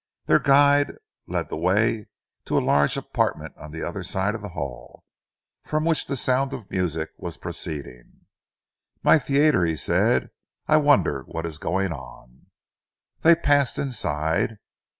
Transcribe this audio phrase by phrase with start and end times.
[0.25, 0.93] Their guide
[1.27, 2.07] led the way
[2.45, 5.03] to a large apartment on the other side of the hall,
[5.63, 8.21] from which the sound of music was proceeding.
[9.03, 10.31] "My theatre," he said.
[10.67, 12.47] "I wonder what is going on."
[13.21, 14.57] They passed inside.